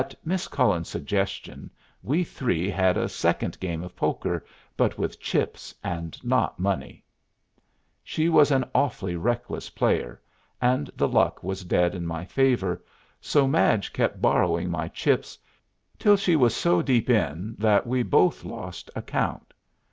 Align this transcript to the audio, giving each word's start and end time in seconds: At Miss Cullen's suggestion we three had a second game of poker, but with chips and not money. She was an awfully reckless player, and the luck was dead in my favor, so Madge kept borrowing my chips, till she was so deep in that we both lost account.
At 0.01 0.15
Miss 0.25 0.47
Cullen's 0.47 0.89
suggestion 0.89 1.69
we 2.01 2.23
three 2.23 2.71
had 2.71 2.97
a 2.97 3.07
second 3.07 3.59
game 3.59 3.83
of 3.83 3.95
poker, 3.95 4.43
but 4.75 4.97
with 4.97 5.19
chips 5.19 5.75
and 5.83 6.17
not 6.25 6.57
money. 6.57 7.03
She 8.03 8.27
was 8.27 8.49
an 8.49 8.65
awfully 8.73 9.15
reckless 9.15 9.69
player, 9.69 10.19
and 10.59 10.89
the 10.95 11.07
luck 11.07 11.43
was 11.43 11.63
dead 11.63 11.93
in 11.93 12.07
my 12.07 12.25
favor, 12.25 12.83
so 13.19 13.47
Madge 13.47 13.93
kept 13.93 14.19
borrowing 14.23 14.71
my 14.71 14.87
chips, 14.87 15.37
till 15.99 16.17
she 16.17 16.35
was 16.35 16.55
so 16.55 16.81
deep 16.81 17.07
in 17.07 17.55
that 17.59 17.85
we 17.85 18.01
both 18.01 18.43
lost 18.43 18.89
account. 18.95 19.53